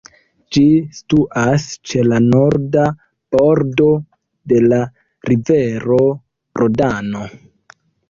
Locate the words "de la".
4.55-4.83